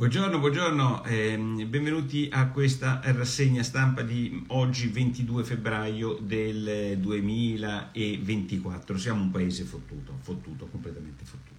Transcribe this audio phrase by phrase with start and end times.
[0.00, 8.96] Buongiorno, buongiorno, eh, benvenuti a questa rassegna stampa di oggi 22 febbraio del 2024.
[8.96, 11.50] Siamo un paese fottuto, fottuto, completamente fottuto.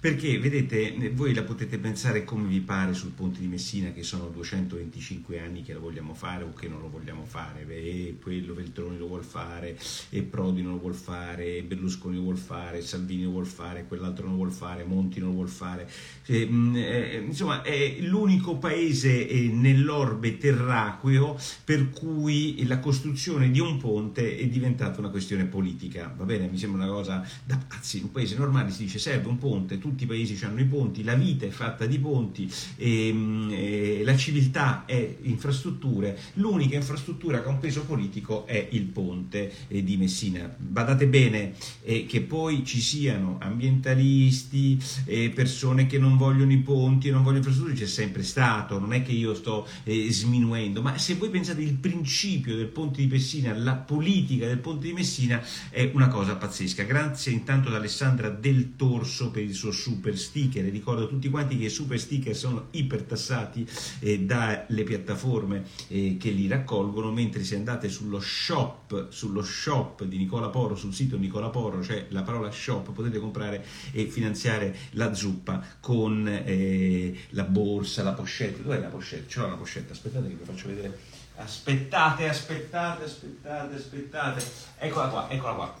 [0.00, 4.28] Perché, vedete, voi la potete pensare come vi pare sul ponte di Messina, che sono
[4.28, 8.96] 225 anni che lo vogliamo fare o che non lo vogliamo fare, e quello Veltroni
[8.96, 13.24] lo vuol fare, e Prodi non lo vuol fare, e Berlusconi lo vuol fare, Salvini
[13.24, 15.86] lo vuol fare, quell'altro non lo vuol fare, Monti non lo vuol fare.
[16.24, 23.76] Eh, eh, insomma, è l'unico paese eh, nell'orbe terraqueo per cui la costruzione di un
[23.76, 26.12] ponte è diventata una questione politica.
[26.16, 27.98] Va bene, mi sembra una cosa da pazzi.
[27.98, 31.02] In un paese normale si dice serve un ponte, tutti i paesi hanno i ponti,
[31.02, 37.42] la vita è fatta di ponti, e, ehm, e, la civiltà è infrastrutture, l'unica infrastruttura
[37.42, 40.54] che ha un peso politico è il ponte eh, di Messina.
[40.56, 41.52] Badate bene
[41.82, 47.42] eh, che poi ci siano ambientalisti, eh, persone che non vogliono i ponti non vogliono
[47.50, 51.60] infrastrutture, c'è sempre stato, non è che io sto eh, sminuendo, ma se voi pensate
[51.60, 56.36] il principio del ponte di Messina, la politica del ponte di Messina è una cosa
[56.36, 56.84] pazzesca.
[56.84, 60.64] Grazie intanto ad Alessandra Del Torso per il suo super sticker.
[60.64, 63.66] Ricordo a tutti quanti che i super sticker sono ipertassati
[64.00, 70.16] eh, dalle piattaforme eh, che li raccolgono, mentre se andate sullo shop, sullo shop di
[70.16, 75.12] Nicola Porro, sul sito Nicola Porro, cioè la parola shop, potete comprare e finanziare la
[75.14, 78.62] zuppa con eh, la borsa, la pochette.
[78.62, 79.38] Dov'è la pochette?
[79.38, 80.98] L'ho la pochette, aspettate che vi faccio vedere.
[81.36, 84.44] Aspettate, aspettate, aspettate, aspettate.
[84.78, 85.79] Eccola qua, eccola qua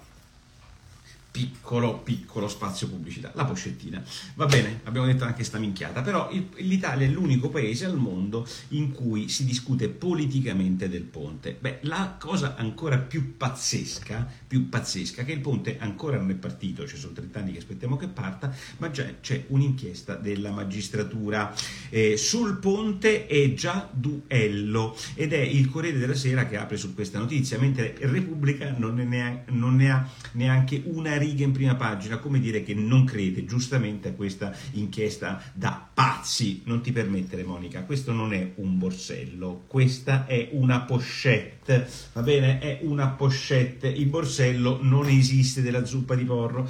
[1.30, 4.02] piccolo, piccolo spazio pubblicità, la pochettina.
[4.34, 8.46] Va bene, abbiamo detto anche sta minchiata, però il, l'Italia è l'unico paese al mondo
[8.68, 11.56] in cui si discute politicamente del ponte.
[11.58, 16.86] Beh, la cosa ancora più pazzesca, più pazzesca, che il ponte ancora non è partito,
[16.86, 21.54] ci sono 30 anni che aspettiamo che parta, ma già c'è un'inchiesta della magistratura.
[21.90, 26.94] Eh, sul ponte è già duello ed è il Corriere della Sera che apre su
[26.94, 31.74] questa notizia, mentre Repubblica non ne ha, non ne ha neanche una riga in prima
[31.74, 36.62] pagina, come dire che non crede giustamente a questa inchiesta da pazzi.
[36.64, 42.58] Non ti permettere, Monica, questo non è un borsello, questa è una pochette, va bene?
[42.58, 46.68] È una pochette, il borsello non esiste della zuppa di porro.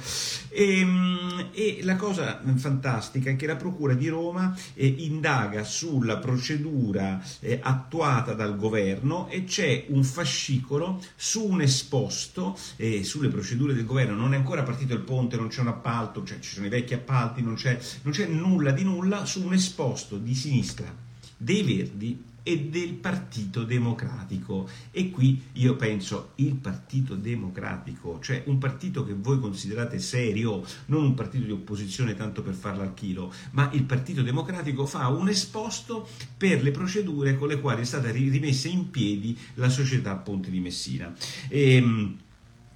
[0.49, 6.17] E, ehm, e la cosa fantastica è che la Procura di Roma eh, indaga sulla
[6.17, 13.73] procedura eh, attuata dal governo e c'è un fascicolo su un esposto eh, sulle procedure
[13.73, 16.65] del governo, non è ancora partito il ponte, non c'è un appalto, cioè ci sono
[16.65, 20.93] i vecchi appalti, non c'è, non c'è nulla di nulla su un esposto di sinistra
[21.37, 24.67] dei Verdi e del Partito Democratico.
[24.89, 31.03] E qui io penso il Partito Democratico, cioè un partito che voi considerate serio, non
[31.03, 35.29] un partito di opposizione tanto per farlo al chilo, ma il Partito Democratico fa un
[35.29, 40.49] esposto per le procedure con le quali è stata rimessa in piedi la società Ponte
[40.49, 41.13] di Messina.
[41.47, 42.17] E, ehm,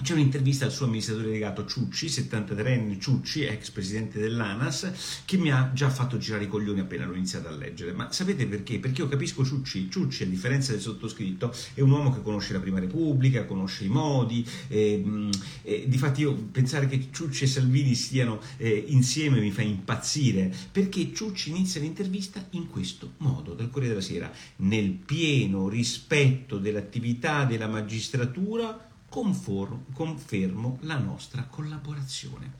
[0.01, 5.71] c'è un'intervista al suo amministratore delegato Ciucci, 73enne Ciucci, ex presidente dell'ANAS, che mi ha
[5.73, 7.93] già fatto girare i coglioni appena l'ho iniziato a leggere.
[7.93, 8.79] Ma sapete perché?
[8.79, 9.89] Perché io capisco Ciucci.
[9.89, 13.87] Ciucci, a differenza del sottoscritto, è un uomo che conosce la Prima Repubblica, conosce i
[13.87, 14.45] modi.
[14.67, 15.29] Eh,
[15.61, 21.13] eh, difatti io pensare che Ciucci e Salvini stiano eh, insieme mi fa impazzire, perché
[21.13, 27.67] Ciucci inizia l'intervista in questo modo, dal Corriere della Sera, nel pieno rispetto dell'attività della
[27.67, 32.55] magistratura conform, confermo la nostra collaborazione.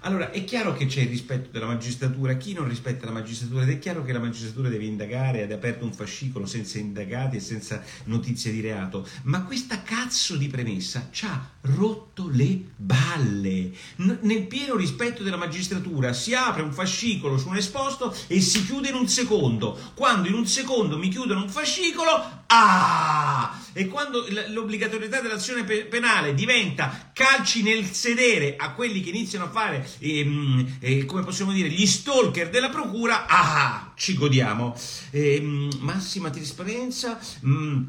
[0.00, 3.70] Allora, è chiaro che c'è il rispetto della magistratura, chi non rispetta la magistratura ed
[3.70, 7.40] è chiaro che la magistratura deve indagare, ed è aperto un fascicolo senza indagati e
[7.40, 13.72] senza notizie di reato, ma questa cazzo di premessa ci ha rotto le balle.
[13.96, 18.66] N- nel pieno rispetto della magistratura si apre un fascicolo su un esposto e si
[18.66, 19.76] chiude in un secondo.
[19.94, 23.60] Quando in un secondo mi chiudono un fascicolo, ah!
[23.72, 29.86] E quando l'obbligatorietà dell'azione penale diventa calci nel sedere a quelli che iniziano a fare
[29.98, 34.74] ehm, eh, come possiamo dire, gli stalker della procura, ah, ci godiamo.
[35.10, 37.18] Eh, massima trasparenza.
[37.44, 37.82] Mm,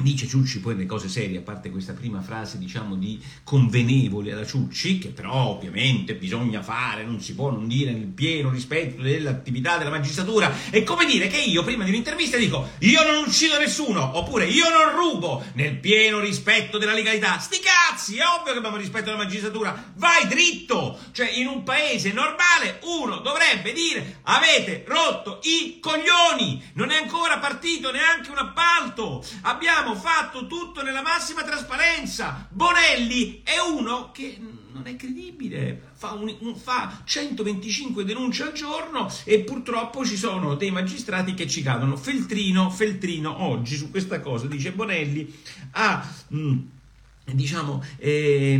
[0.00, 4.46] Dice Ciucci poi le cose serie, a parte questa prima frase diciamo di convenevole alla
[4.46, 9.76] Ciucci, che però ovviamente bisogna fare, non si può non dire nel pieno rispetto dell'attività
[9.76, 10.54] della magistratura.
[10.70, 14.66] È come dire che io prima di un'intervista dico io non uccido nessuno, oppure io
[14.70, 17.40] non rubo, nel pieno rispetto della legalità.
[17.40, 20.96] Sti cazzi, è ovvio che abbiamo rispetto della magistratura, vai dritto!
[21.10, 27.38] Cioè in un paese normale uno dovrebbe dire avete rotto i coglioni, non è ancora
[27.38, 32.46] partito neanche un appalto, abbiamo abbiamo fatto tutto nella massima trasparenza.
[32.50, 34.38] Bonelli è uno che
[34.70, 40.54] non è credibile, fa, un, un, fa 125 denunce al giorno e purtroppo ci sono
[40.56, 41.96] dei magistrati che ci cadono.
[41.96, 45.34] Feltrino, Feltrino oggi su questa cosa dice Bonelli
[45.72, 46.06] ha...
[46.28, 46.58] Mh,
[47.32, 48.58] diciamo, ehm,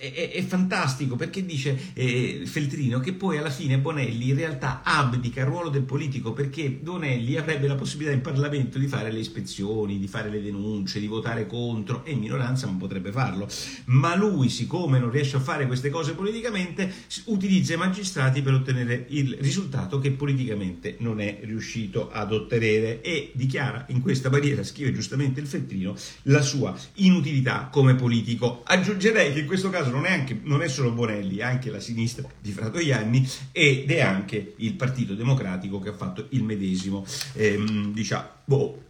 [0.00, 5.40] è, è, fantastico perché dice eh, Feltrino che poi alla fine Bonelli in realtà abdica
[5.40, 9.98] il ruolo del politico perché Bonelli avrebbe la possibilità in Parlamento di fare le ispezioni,
[9.98, 13.46] di fare le denunce, di votare contro e in minoranza non potrebbe farlo.
[13.86, 16.90] Ma lui, siccome non riesce a fare queste cose politicamente,
[17.24, 23.32] utilizza i magistrati per ottenere il risultato che politicamente non è riuscito ad ottenere e
[23.34, 28.62] dichiara in questa maniera, scrive giustamente il Feltrino, la sua inutilità come politico.
[28.64, 31.80] Aggiungerei che in questo caso non è, anche, non è solo Bonelli, è anche la
[31.80, 37.04] sinistra di Fratoianni ed è anche il Partito Democratico che ha fatto il medesimo,
[37.34, 38.82] ehm, diciamo, boh,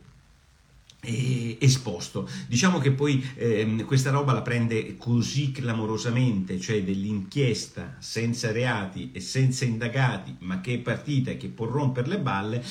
[1.03, 2.29] esposto.
[2.47, 9.21] Diciamo che poi eh, questa roba la prende così clamorosamente, cioè dell'inchiesta senza reati e
[9.21, 12.63] senza indagati, ma che è partita e che può rompere le balle,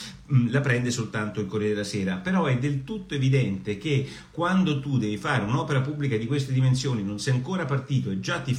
[0.49, 2.15] la prende soltanto il Corriere della Sera.
[2.15, 7.03] Però è del tutto evidente che quando tu devi fare un'opera pubblica di queste dimensioni,
[7.03, 8.55] non sei ancora partito e già ti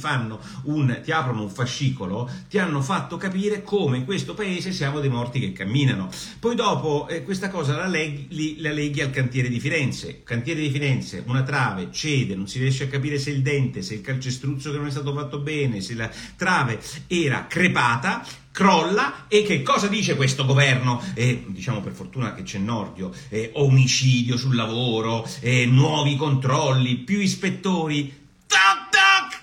[0.63, 5.09] un, ti aprono un fascicolo, ti hanno fatto capire come in questo paese siamo dei
[5.09, 6.09] morti che camminano.
[6.39, 10.69] Poi dopo eh, questa cosa la leghi, la leghi al cantiere di Firenze, cantiere di
[10.69, 14.71] Firenze, una trave cede, non si riesce a capire se il dente, se il calcestruzzo
[14.71, 19.87] che non è stato fatto bene, se la trave era crepata, crolla e che cosa
[19.87, 21.01] dice questo governo?
[21.13, 27.19] Eh, diciamo per fortuna che c'è Nordio, eh, omicidio sul lavoro, eh, nuovi controlli, più
[27.19, 28.19] ispettori.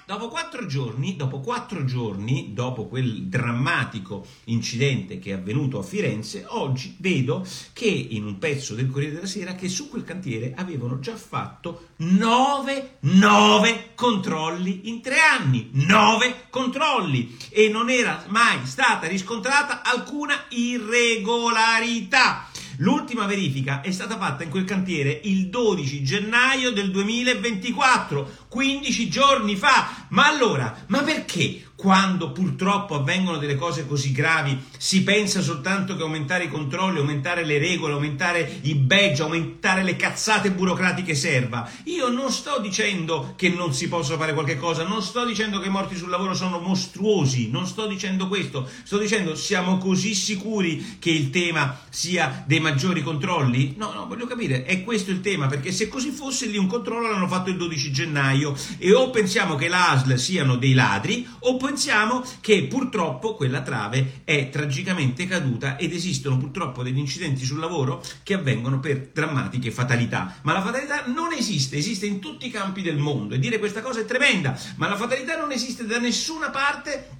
[0.08, 6.46] Dopo quattro giorni, dopo quattro giorni, dopo quel drammatico incidente che è avvenuto a Firenze,
[6.48, 10.98] oggi vedo che in un pezzo del Corriere della Sera che su quel cantiere avevano
[10.98, 19.06] già fatto nove, nove controlli in tre anni, nove controlli e non era mai stata
[19.06, 22.47] riscontrata alcuna irregolarità.
[22.80, 29.56] L'ultima verifica è stata fatta in quel cantiere il 12 gennaio del 2024, 15 giorni
[29.56, 30.06] fa.
[30.10, 36.02] Ma allora, ma perché quando purtroppo avvengono delle cose così gravi, si pensa soltanto che
[36.02, 41.70] aumentare i controlli, aumentare le regole, aumentare i badge, aumentare le cazzate burocratiche serva.
[41.84, 45.68] Io non sto dicendo che non si possa fare qualche cosa, non sto dicendo che
[45.68, 50.96] i morti sul lavoro sono mostruosi, non sto dicendo questo, sto dicendo siamo così sicuri
[50.98, 53.74] che il tema sia dei maggiori controlli?
[53.78, 57.08] No, no, voglio capire, è questo il tema, perché se così fosse lì un controllo
[57.08, 62.24] l'hanno fatto il 12 gennaio e o pensiamo che l'ASL siano dei ladri o pensiamo
[62.40, 68.34] che purtroppo quella trave è tragicamente caduta ed esistono purtroppo degli incidenti sul lavoro che
[68.34, 70.36] avvengono per drammatiche fatalità.
[70.42, 73.82] Ma la fatalità non esiste, esiste in tutti i campi del mondo e dire questa
[73.82, 77.16] cosa è tremenda, ma la fatalità non esiste da nessuna parte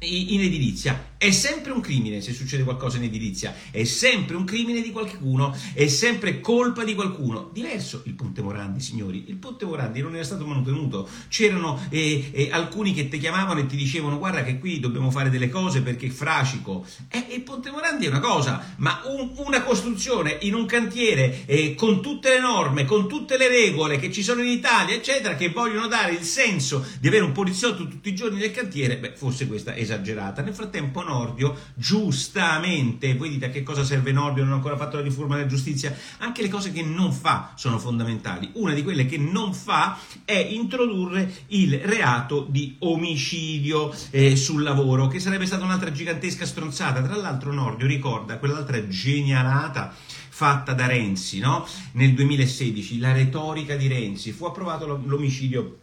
[0.00, 1.16] in edilizia.
[1.18, 5.52] È sempre un crimine se succede qualcosa in edilizia, è sempre un crimine di qualcuno,
[5.74, 7.50] è sempre colpa di qualcuno.
[7.52, 9.24] Diverso il Ponte Morandi, signori.
[9.26, 11.08] Il Ponte Morandi non era stato mantenuto.
[11.26, 15.28] C'erano eh, eh, alcuni che ti chiamavano e ti dicevano guarda che qui dobbiamo fare
[15.28, 16.86] delle cose perché è fracico.
[17.08, 21.74] Eh, il Ponte Morandi è una cosa, ma un, una costruzione in un cantiere eh,
[21.74, 25.48] con tutte le norme, con tutte le regole che ci sono in Italia, eccetera, che
[25.48, 29.48] vogliono dare il senso di avere un poliziotto tutti i giorni nel cantiere, beh, forse
[29.48, 30.42] questa è esagerata.
[30.42, 34.96] Nel frattempo Nordio, giustamente, voi dite a che cosa serve Nordio, non ha ancora fatto
[34.96, 38.50] la riforma della giustizia, anche le cose che non fa sono fondamentali.
[38.54, 45.08] Una di quelle che non fa è introdurre il reato di omicidio eh, sul lavoro,
[45.08, 47.02] che sarebbe stata un'altra gigantesca stronzata.
[47.02, 49.94] Tra l'altro Nordio ricorda quell'altra genialata
[50.38, 51.66] fatta da Renzi no?
[51.92, 55.78] nel 2016, la retorica di Renzi, fu approvato l'omicidio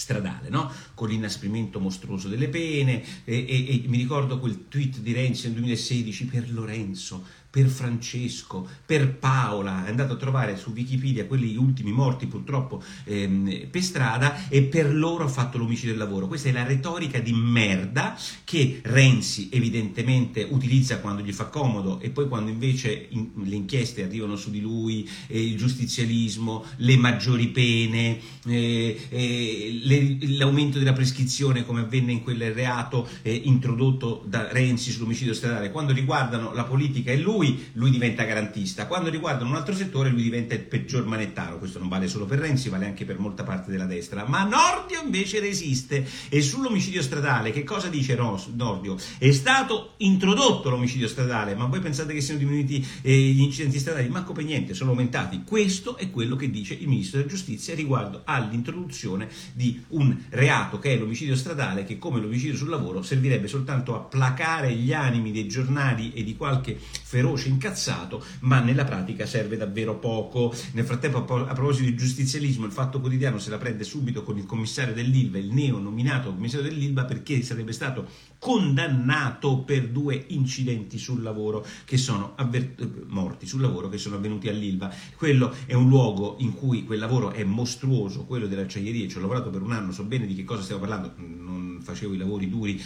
[0.00, 0.72] stradale, no?
[0.94, 5.56] con l'inasprimento mostruoso delle pene e, e, e mi ricordo quel tweet di Renzi nel
[5.56, 11.90] 2016 per Lorenzo per Francesco, per Paola, è andato a trovare su Wikipedia quelli ultimi
[11.90, 16.28] morti purtroppo ehm, per strada e per loro ha fatto l'omicidio del lavoro.
[16.28, 22.10] Questa è la retorica di merda che Renzi evidentemente utilizza quando gli fa comodo e
[22.10, 27.48] poi quando invece in, le inchieste arrivano su di lui, eh, il giustizialismo, le maggiori
[27.48, 34.52] pene, eh, eh, le, l'aumento della prescrizione come avvenne in quel reato eh, introdotto da
[34.52, 39.50] Renzi sull'omicidio stradale, quando riguardano la politica e lui lui, lui diventa garantista, quando riguardano
[39.50, 42.84] un altro settore lui diventa il peggior manettaro, questo non vale solo per Renzi, vale
[42.84, 47.88] anche per molta parte della destra, ma Nordio invece resiste e sull'omicidio stradale che cosa
[47.88, 48.98] dice Nordio?
[49.16, 54.08] È stato introdotto l'omicidio stradale, ma voi pensate che siano diminuiti eh, gli incidenti stradali?
[54.08, 55.42] Manco per niente, sono aumentati.
[55.44, 60.92] Questo è quello che dice il Ministro della Giustizia riguardo all'introduzione di un reato che
[60.92, 65.48] è l'omicidio stradale che come l'omicidio sul lavoro servirebbe soltanto a placare gli animi dei
[65.48, 70.54] giornali e di qualche feroce incazzato, ma nella pratica serve davvero poco.
[70.72, 74.46] Nel frattempo, a proposito di giustizialismo, il Fatto Quotidiano se la prende subito con il
[74.46, 78.08] commissario dell'Ilva, il neo nominato commissario dell'Ilva, perché sarebbe stato
[78.38, 84.48] condannato per due incidenti sul lavoro che sono avver- morti sul lavoro che sono avvenuti
[84.48, 84.92] all'Ilva.
[85.16, 89.20] Quello è un luogo in cui quel lavoro è mostruoso, quello delle acciaierie, ci ho
[89.20, 92.48] lavorato per un anno, so bene di che cosa stiamo parlando, non facevo i lavori
[92.48, 92.82] duri,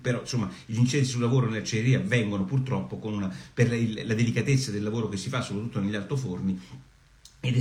[0.00, 4.82] però insomma gli incendi sul lavoro nelle acciaierie avvengono purtroppo una, per la delicatezza del
[4.82, 6.58] lavoro che si fa, soprattutto negli altoforni,
[7.40, 7.54] ed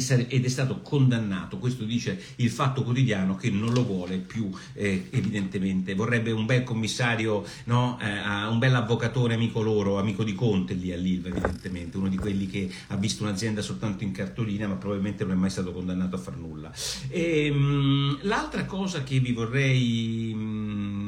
[0.44, 5.94] è, stato condannato, questo dice il Fatto Quotidiano che non lo vuole più eh, evidentemente,
[5.94, 8.00] vorrebbe un bel commissario, no?
[8.02, 12.48] eh, un bel avvocatore amico loro, amico di Conte lì all'Ilva evidentemente, uno di quelli
[12.48, 16.20] che ha visto un'azienda soltanto in cartolina ma probabilmente non è mai stato condannato a
[16.20, 16.72] far nulla.
[17.10, 20.34] E, ehm, mh, l'altra cosa che vi vorrei...
[20.34, 21.07] Mh,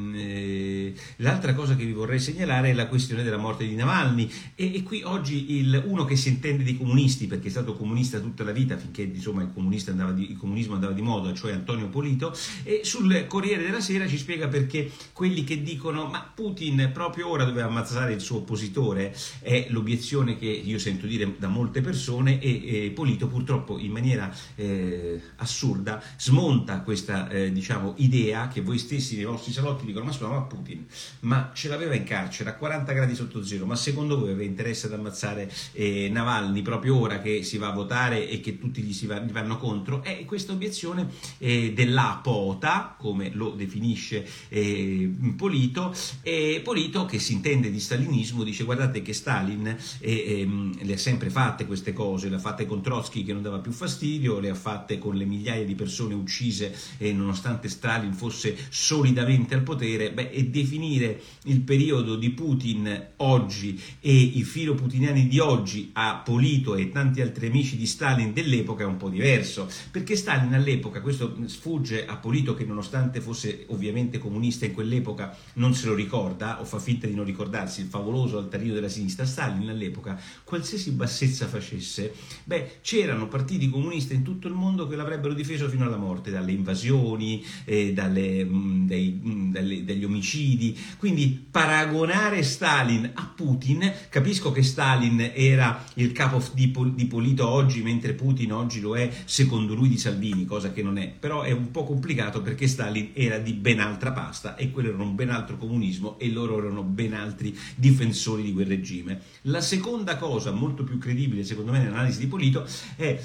[1.16, 4.30] L'altra cosa che vi vorrei segnalare è la questione della morte di Navalny.
[4.54, 8.18] E, e qui oggi il, uno che si intende di comunisti, perché è stato comunista
[8.20, 12.34] tutta la vita finché insomma, il, di, il, comunismo andava di moda, cioè Antonio Polito,
[12.62, 17.44] e sul Corriere della Sera ci spiega perché quelli che dicono ma Putin proprio ora
[17.44, 22.86] doveva ammazzare il suo oppositore è l'obiezione che io sento dire da molte persone e,
[22.86, 29.16] e Polito purtroppo in maniera eh, assurda smonta questa eh, diciamo, idea che voi stessi
[29.16, 30.79] nei vostri salotti dicono ma scusa ma Putin
[31.20, 34.86] ma ce l'aveva in carcere a 40 gradi sotto zero, ma secondo voi aveva interesse
[34.86, 39.06] ad ammazzare eh, Navalny proprio ora che si va a votare e che tutti gli,
[39.06, 40.02] va, gli vanno contro?
[40.02, 41.08] È questa obiezione
[41.38, 48.64] eh, dell'apota, come lo definisce eh, Polito, e Polito che si intende di stalinismo dice
[48.64, 52.82] guardate che Stalin eh, ehm, le ha sempre fatte queste cose, le ha fatte con
[52.82, 56.74] Trotsky che non dava più fastidio, le ha fatte con le migliaia di persone uccise
[56.98, 64.14] nonostante Stalin fosse solidamente al potere, beh, e definire il periodo di Putin oggi e
[64.14, 68.86] i filo putiniani di oggi a Polito e tanti altri amici di Stalin dell'epoca è
[68.86, 74.64] un po' diverso, perché Stalin all'epoca, questo sfugge a Polito che nonostante fosse ovviamente comunista
[74.64, 78.74] in quell'epoca non se lo ricorda o fa finta di non ricordarsi il favoloso altarino
[78.74, 84.86] della sinistra, Stalin all'epoca qualsiasi bassezza facesse, beh c'erano partiti comunisti in tutto il mondo
[84.86, 90.04] che l'avrebbero difeso fino alla morte, dalle invasioni, eh, dalle, mh, dei, mh, dalle, dagli
[90.04, 90.59] omicidi,
[90.98, 97.82] quindi paragonare Stalin a Putin, capisco che Stalin era il capo di, di Polito oggi,
[97.82, 101.52] mentre Putin oggi lo è secondo lui di Salvini, cosa che non è, però è
[101.52, 105.30] un po' complicato perché Stalin era di ben altra pasta e quello era un ben
[105.30, 109.20] altro comunismo e loro erano ben altri difensori di quel regime.
[109.42, 113.18] La seconda cosa molto più credibile secondo me nell'analisi di Polito è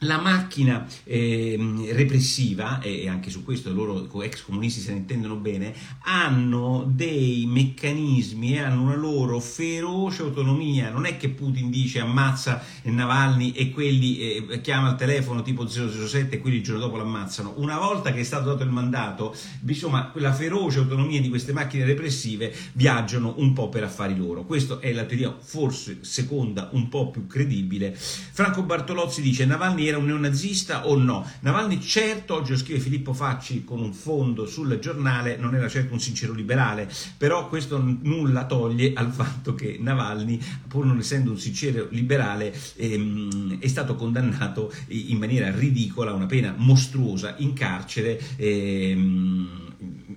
[0.00, 1.58] la macchina eh,
[1.92, 8.54] repressiva, e anche su questo loro ex comunisti se ne intendono bene, hanno dei meccanismi
[8.54, 10.90] e hanno una loro feroce autonomia.
[10.90, 16.36] Non è che Putin dice ammazza Navalny e quelli eh, chiama al telefono tipo 007
[16.36, 17.54] e quelli il giorno dopo l'ammazzano.
[17.56, 19.34] Una volta che è stato dato il mandato,
[19.66, 24.44] insomma, quella feroce autonomia di queste macchine repressive viaggiano un po' per affari loro.
[24.44, 27.94] Questa è la teoria forse seconda, un po' più credibile.
[27.96, 31.28] Franco Bartolozzi dice Navalny era un neonazista o no?
[31.40, 35.92] Navalny certo, oggi lo scrive Filippo Facci con un fondo sul giornale, non era certo
[35.92, 41.38] un sincero liberale, però questo nulla toglie al fatto che Navalny, pur non essendo un
[41.38, 48.20] sincero liberale, ehm, è stato condannato in maniera ridicola, una pena mostruosa in carcere.
[48.36, 49.65] Ehm,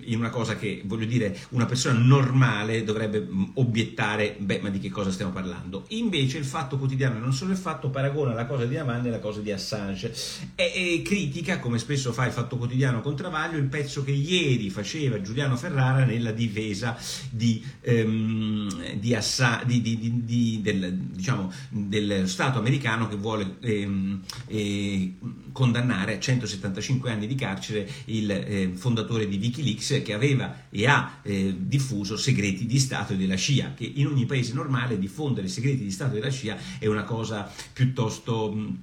[0.04, 4.78] in una cosa che, voglio dire, una persona normale dovrebbe mm, obiettare, beh, ma di
[4.78, 5.84] che cosa stiamo parlando?
[5.88, 9.18] Invece il fatto quotidiano, non solo il fatto, paragona la cosa di Amanni e la
[9.18, 10.12] cosa di Assange
[10.54, 15.20] e, critica, come spesso fa il fatto quotidiano con Travaglio, il pezzo che ieri faceva
[15.20, 16.96] Giuliano Ferrara nella difesa
[17.30, 25.14] di, ehm, di, Assa, di del, diciamo, del, Stato americano che vuole ehm, eh,
[25.52, 31.18] condannare a 175 anni di carcere il eh, fondatore di Wikileaks che aveva e ha
[31.22, 35.82] eh, diffuso segreti di Stato e della CIA, che in ogni paese normale diffondere segreti
[35.82, 38.52] di Stato e della CIA è una cosa piuttosto...
[38.52, 38.78] Mh,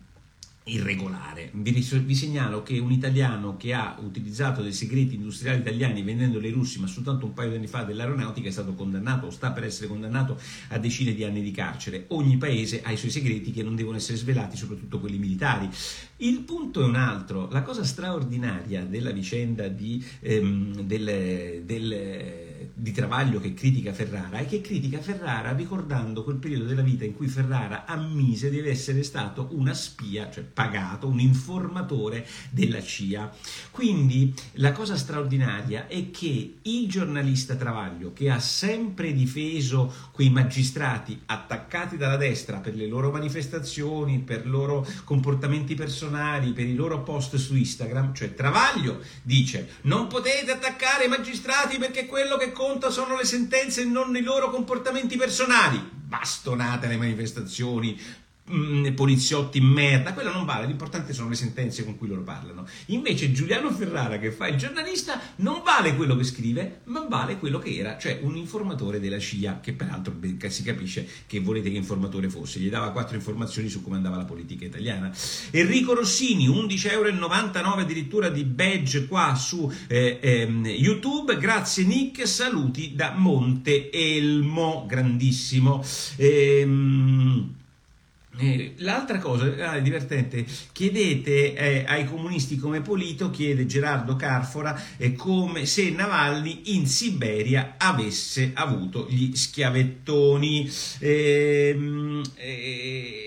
[0.67, 1.50] irregolare.
[1.53, 6.53] Vi, vi, segnalo che un italiano che ha utilizzato dei segreti industriali italiani vendendoli ai
[6.53, 9.63] russi, ma soltanto un paio di anni fa dell'aeronautica, è stato condannato o sta per
[9.63, 12.05] essere condannato a decine di anni di carcere.
[12.09, 15.69] Ogni paese ha i suoi segreti che non devono essere svelati, soprattutto quelli militari.
[16.17, 17.47] Il punto è un altro.
[17.51, 24.47] La cosa straordinaria della vicenda di, ehm, del, del di Travaglio che critica Ferrara è
[24.47, 29.49] che critica Ferrara ricordando quel periodo della vita in cui Ferrara ammise di essere stato
[29.51, 33.31] una spia, cioè pagato, un informatore della CIA.
[33.71, 41.21] Quindi la cosa straordinaria è che il giornalista Travaglio, che ha sempre difeso quei magistrati
[41.25, 47.03] attaccati dalla destra per le loro manifestazioni, per i loro comportamenti personali, per i loro
[47.03, 52.89] post su Instagram, cioè Travaglio dice non potete attaccare i magistrati perché quello che conta
[52.89, 55.77] sono le sentenze e non i loro comportamenti personali.
[55.92, 58.00] Bastonate le manifestazioni,
[58.50, 62.66] Mm, poliziotti merda, quello non vale, l'importante sono le sentenze con cui loro parlano.
[62.88, 67.60] Invece Giuliano Ferrara, che fa il giornalista, non vale quello che scrive, ma vale quello
[67.60, 70.16] che era, cioè un informatore della CIA, che peraltro
[70.48, 74.24] si capisce che volete che informatore fosse, gli dava quattro informazioni su come andava la
[74.24, 75.12] politica italiana.
[75.51, 82.96] Enrico Rossini, 11,99 euro addirittura di badge qua su eh, eh, YouTube, grazie Nick, saluti
[82.96, 85.84] da Monte Elmo, grandissimo.
[86.16, 87.56] Ehm,
[88.77, 95.65] l'altra cosa ah, divertente, chiedete eh, ai comunisti come Polito, chiede Gerardo Carfora, eh, come
[95.65, 100.70] se Navalny in Siberia avesse avuto gli schiavettoni.
[101.00, 103.26] Ehm, eh,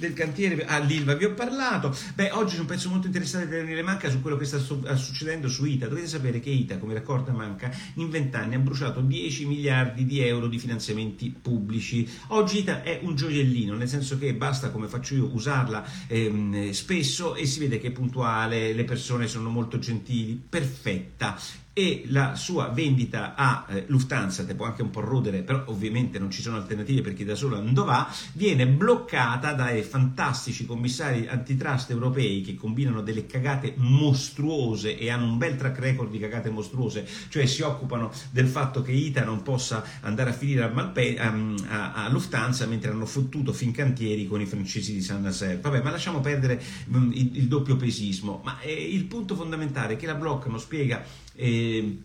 [0.00, 1.94] del cantiere all'Ilva vi ho parlato.
[2.14, 5.48] Beh, oggi c'è un pezzo molto interessante di Daniele Manca su quello che sta succedendo
[5.48, 5.86] su ITA.
[5.86, 10.48] Dovete sapere che ITA, come raccorda Manca, in vent'anni ha bruciato 10 miliardi di euro
[10.48, 12.08] di finanziamenti pubblici.
[12.28, 17.34] Oggi ITA è un gioiellino, nel senso che basta, come faccio io, usarla ehm, spesso
[17.34, 21.38] e si vede che è puntuale, le persone sono molto gentili, perfetta
[21.72, 26.18] e la sua vendita a eh, Lufthansa, te può anche un po' rodere, però ovviamente
[26.18, 31.90] non ci sono alternative perché da solo non va, viene bloccata dai fantastici commissari antitrust
[31.90, 37.06] europei che combinano delle cagate mostruose e hanno un bel track record di cagate mostruose,
[37.28, 41.32] cioè si occupano del fatto che ITA non possa andare a finire a, Malpe- a,
[41.68, 45.58] a, a Lufthansa mentre hanno fottuto Fincantieri con i francesi di San Nazaire.
[45.60, 49.94] Vabbè, ma lasciamo perdere mh, mm, il, il, doppio pesismo, ma eh, il punto fondamentale
[49.94, 51.02] è che la bloccano, spiega
[51.40, 51.98] eh,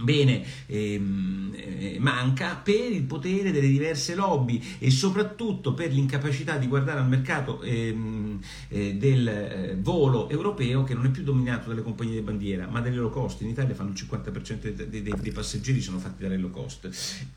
[0.00, 6.68] Bene, ehm, eh, manca per il potere delle diverse lobby e soprattutto per l'incapacità di
[6.68, 8.27] guardare al mercato ehm,
[8.68, 12.80] eh, del eh, volo europeo che non è più dominato dalle compagnie di bandiera ma
[12.80, 13.40] dalle low cost.
[13.42, 16.88] In Italia fanno il 50% dei, dei, dei, passeggeri sono fatti dalle low cost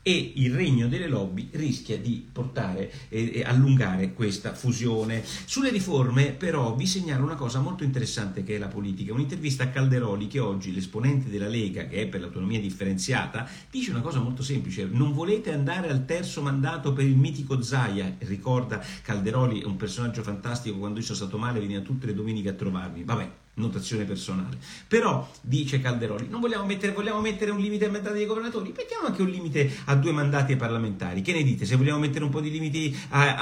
[0.02, 5.22] e il regno delle lobby rischia di portare e allungare questa fusione.
[5.44, 9.68] Sulle riforme però vi segnalo una cosa molto interessante che è la politica, un'intervista a
[9.68, 14.42] Calderoli che oggi l'esponente della Lega che è per l'autonomia differenziata, dice una cosa molto
[14.42, 20.22] semplice, non volete andare al terzo mandato per il mitico Zaia, ricorda Calderoli, un personaggio
[20.22, 24.56] fantastico, quando io sono stato male veniva tutte le domeniche a trovarmi, vabbè, notazione personale.
[24.88, 29.06] Però, dice Calderoli, non vogliamo mettere, vogliamo mettere un limite ai mandati dei governatori, mettiamo
[29.06, 31.20] anche un limite a due mandati parlamentari.
[31.20, 31.66] Che ne dite?
[31.66, 33.36] Se vogliamo mettere un po' di limiti a,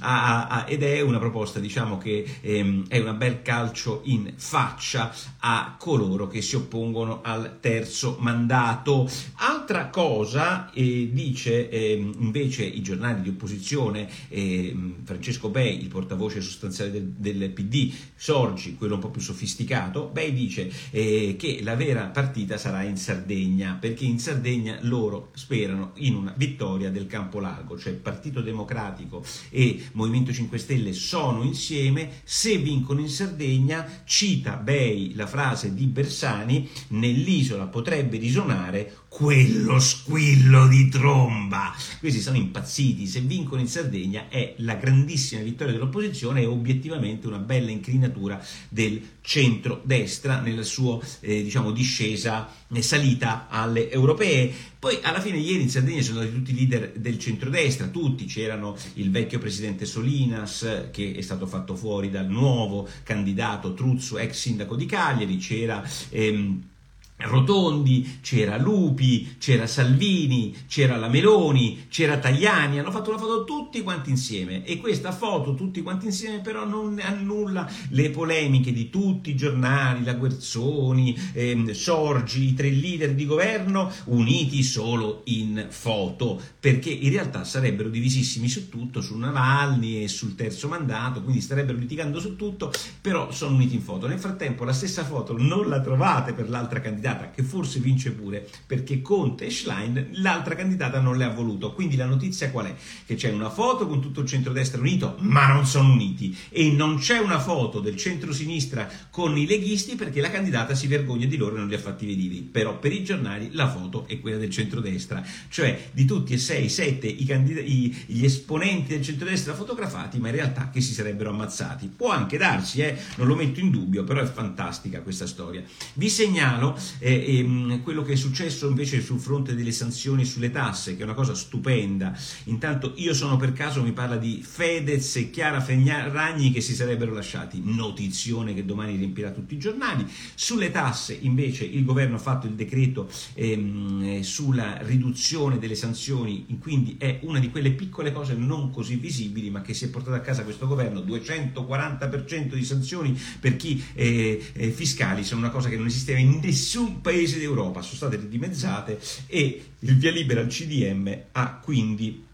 [0.00, 5.12] a, a, ed è una proposta, diciamo che ehm, è un bel calcio in faccia
[5.40, 9.08] a coloro che si oppongono al terzo mandato.
[9.36, 16.40] Altra cosa, eh, dice eh, invece i giornali di opposizione, eh, Francesco Bei, il portavoce
[16.40, 21.60] sostanziale del, del PD, Sorgi, quello un po' più sofisticato, sofisticato, beh dice eh, che
[21.62, 27.06] la vera partita sarà in Sardegna, perché in Sardegna loro sperano in una vittoria del
[27.06, 34.02] campo largo, cioè Partito Democratico e Movimento 5 Stelle sono insieme, se vincono in Sardegna,
[34.04, 41.72] cita Bei la frase di Bersani, nell'isola potrebbe risuonare quello squillo di tromba.
[42.00, 47.38] Questi sono impazziti, se vincono in Sardegna è la grandissima vittoria dell'opposizione e obiettivamente una
[47.38, 54.52] bella incrinatura del centro-destra nella sua eh, diciamo, discesa e salita alle europee.
[54.78, 58.76] Poi alla fine ieri in Sardegna sono stati tutti i leader del centrodestra, tutti, c'erano
[58.94, 64.76] il vecchio presidente Solinas che è stato fatto fuori dal nuovo candidato Truzzo, ex sindaco
[64.76, 65.82] di Cagliari, c'era...
[66.10, 66.72] Ehm,
[67.16, 73.82] Rotondi, c'era Lupi, c'era Salvini, c'era la Meloni, c'era Tajani, hanno fatto una foto tutti
[73.82, 79.30] quanti insieme e questa foto tutti quanti insieme però non annulla le polemiche di tutti
[79.30, 86.40] i giornali, la Guerzoni, ehm, Sorgi, i tre leader di governo uniti solo in foto,
[86.58, 91.78] perché in realtà sarebbero divisissimi su tutto, su Navalny e sul terzo mandato, quindi starebbero
[91.78, 94.08] litigando su tutto, però sono uniti in foto.
[94.08, 98.12] Nel frattempo la stessa foto non la trovate per l'altra candidata candidata che forse vince
[98.12, 101.74] pure perché Conte e Schlein l'altra candidata non le ha voluto.
[101.74, 102.74] Quindi la notizia qual è?
[103.04, 106.98] Che c'è una foto con tutto il centrodestra unito, ma non sono uniti e non
[106.98, 111.56] c'è una foto del centrosinistra con i leghisti perché la candidata si vergogna di loro
[111.56, 112.22] e non li ha fatti vedere.
[112.50, 116.70] Però per i giornali la foto è quella del centrodestra, cioè di tutti e sei,
[116.70, 121.30] sette i candid- i, gli esponenti del centrodestra fotografati, ma in realtà che si sarebbero
[121.30, 121.92] ammazzati.
[121.94, 122.96] Può anche darsi, eh?
[123.16, 125.62] non lo metto in dubbio, però è fantastica questa storia.
[125.94, 131.02] Vi segnalo eh, quello che è successo invece sul fronte delle sanzioni sulle tasse, che
[131.02, 132.16] è una cosa stupenda.
[132.44, 135.64] Intanto io sono per caso, mi parla di Fedez e Chiara
[136.08, 140.06] Ragni che si sarebbero lasciati, notizione che domani riempirà tutti i giornali.
[140.34, 146.46] Sulle tasse invece il governo ha fatto il decreto ehm, eh, sulla riduzione delle sanzioni,
[146.60, 150.16] quindi è una di quelle piccole cose non così visibili ma che si è portata
[150.16, 155.68] a casa questo governo, 240% di sanzioni per chi eh, eh, fiscali, sono una cosa
[155.68, 160.40] che non esisteva in nessun nessun paese d'Europa sono state ridimezzate e il via libera
[160.40, 162.24] al CDM ha quindi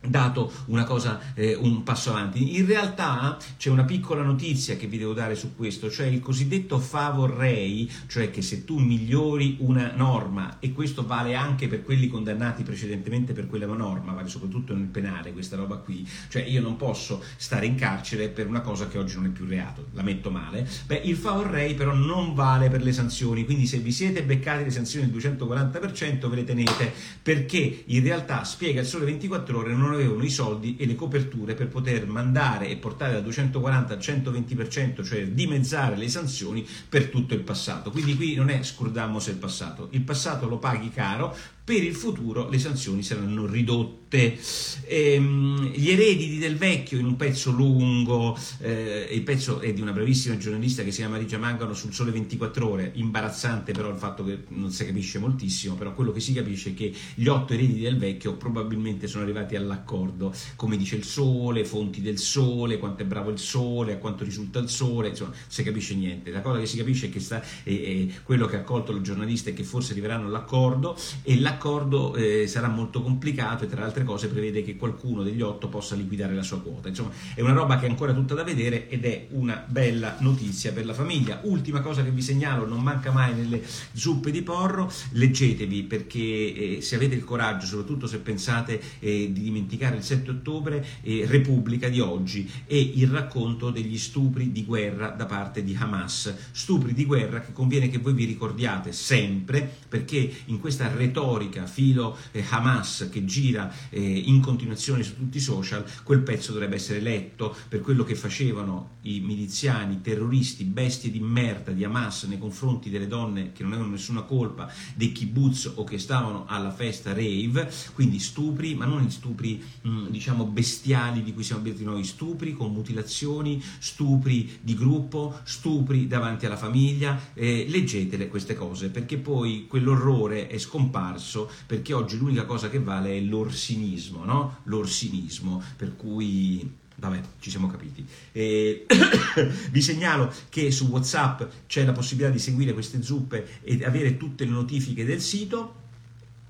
[0.00, 2.56] dato una cosa, eh, un passo avanti.
[2.56, 6.78] In realtà c'è una piccola notizia che vi devo dare su questo, cioè il cosiddetto
[6.78, 12.08] favor rei, cioè che se tu migliori una norma, e questo vale anche per quelli
[12.08, 16.76] condannati precedentemente per quella norma, vale soprattutto nel penale questa roba qui, cioè io non
[16.76, 20.30] posso stare in carcere per una cosa che oggi non è più reato, la metto
[20.30, 24.22] male, beh il favor rei però non vale per le sanzioni, quindi se vi siete
[24.22, 29.58] beccati le sanzioni del 240% ve le tenete, perché in realtà spiega il sole 24
[29.58, 33.20] ore non non avevano i soldi e le coperture per poter mandare e portare da
[33.20, 37.90] 240 al 120%, cioè dimezzare le sanzioni per tutto il passato.
[37.90, 41.36] Quindi qui non è scordamos il passato, il passato lo paghi caro,
[41.68, 44.38] per il futuro le sanzioni saranno ridotte.
[44.86, 49.92] Ehm, gli erediti del vecchio in un pezzo lungo, eh, il pezzo è di una
[49.92, 54.24] bravissima giornalista che si chiama Rigia Mangano sul Sole 24 Ore, imbarazzante però il fatto
[54.24, 57.80] che non si capisce moltissimo, però quello che si capisce è che gli otto erediti
[57.80, 63.04] del vecchio probabilmente sono arrivati all'accordo, come dice il Sole, fonti del Sole, quanto è
[63.04, 66.30] bravo il Sole, a quanto risulta il Sole, insomma non si capisce niente.
[66.30, 69.02] La cosa che si capisce è che sta, è, è quello che ha accolto il
[69.02, 73.80] giornalista è che forse arriveranno all'accordo e l'accordo l'accordo eh, sarà molto complicato e tra
[73.80, 76.88] le altre cose prevede che qualcuno degli otto possa liquidare la sua quota.
[76.88, 80.72] Insomma, è una roba che è ancora tutta da vedere ed è una bella notizia
[80.72, 81.40] per la famiglia.
[81.42, 86.78] Ultima cosa che vi segnalo, non manca mai nelle zuppe di porro, leggetevi perché eh,
[86.80, 91.88] se avete il coraggio, soprattutto se pensate eh, di dimenticare il 7 ottobre, eh, Repubblica
[91.88, 96.32] di oggi e il racconto degli stupri di guerra da parte di Hamas.
[96.52, 101.66] Stupri di guerra che conviene che voi vi ricordiate sempre perché in questa retorica retorica
[101.66, 106.76] filo eh, Hamas che gira eh, in continuazione su tutti i social, quel pezzo dovrebbe
[106.76, 112.38] essere letto per quello che facevano i miliziani, terroristi, bestie di merda di Hamas nei
[112.38, 117.12] confronti delle donne che non avevano nessuna colpa, dei kibbutz o che stavano alla festa
[117.12, 122.04] rave, quindi stupri, ma non stupri mh, mm, diciamo bestiali di cui siamo abituati noi,
[122.04, 129.16] stupri con mutilazioni, stupri di gruppo, stupri davanti alla famiglia, eh, leggetele queste cose perché
[129.16, 134.58] poi quell'orrore è scomparso senso perché oggi l'unica cosa che vale è l'orsinismo, no?
[134.64, 138.04] L'orsinismo, per cui Vabbè, ci siamo capiti.
[138.32, 138.84] E
[139.70, 144.44] vi segnalo che su WhatsApp c'è la possibilità di seguire queste zuppe e avere tutte
[144.44, 145.86] le notifiche del sito.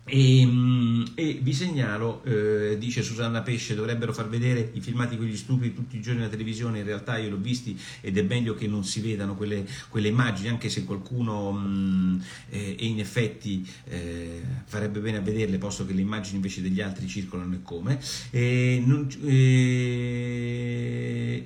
[0.09, 5.27] E, ehm, e, vi segnalo, eh, dice Susanna Pesce, dovrebbero far vedere i filmati con
[5.27, 8.55] gli stupidi tutti i giorni alla televisione, in realtà io l'ho visti ed è meglio
[8.55, 13.69] che non si vedano quelle, quelle immagini, anche se qualcuno mh, eh, e in effetti
[13.85, 18.01] eh, farebbe bene a vederle, posto che le immagini invece degli altri circolano e come.
[18.31, 19.07] E, non,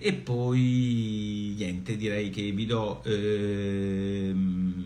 [0.04, 3.02] e poi niente, direi che vi do...
[3.04, 4.81] Ehm,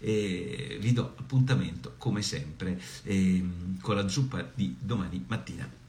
[0.00, 3.44] e vi do appuntamento come sempre eh,
[3.80, 5.79] con la zuppa di domani mattina.